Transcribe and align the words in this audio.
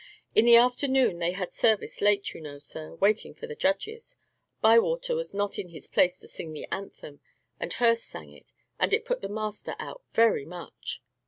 "In 0.33 0.45
the 0.45 0.55
afternoon 0.55 1.19
they 1.19 1.33
had 1.33 1.53
service 1.53 2.01
late, 2.01 2.33
you 2.33 2.41
know, 2.41 2.57
sir, 2.57 2.95
waiting 2.95 3.35
for 3.35 3.45
the 3.45 3.55
judges 3.55 4.17
Bywater 4.59 5.13
was 5.13 5.31
not 5.31 5.59
in 5.59 5.67
his 5.69 5.85
place 5.87 6.17
to 6.21 6.27
sing 6.27 6.53
the 6.53 6.65
anthem, 6.71 7.21
and 7.59 7.71
Hurst 7.73 8.05
sang 8.05 8.31
it, 8.31 8.51
and 8.79 8.95
it 8.95 9.05
put 9.05 9.21
the 9.21 9.29
master 9.29 9.75
out 9.77 10.01
very 10.11 10.43
much." 10.43 11.03